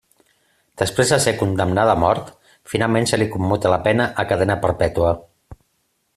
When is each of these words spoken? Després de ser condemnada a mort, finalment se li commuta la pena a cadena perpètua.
Després 0.81 1.11
de 1.15 1.19
ser 1.25 1.33
condemnada 1.41 1.93
a 1.97 2.01
mort, 2.05 2.33
finalment 2.73 3.09
se 3.13 3.21
li 3.23 3.29
commuta 3.35 3.75
la 3.75 3.81
pena 3.89 4.09
a 4.25 4.29
cadena 4.33 4.61
perpètua. 4.65 5.15